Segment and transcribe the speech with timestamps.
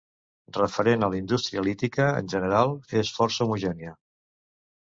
[0.55, 3.97] Referent a la indústria lítica, en general és força homogènia.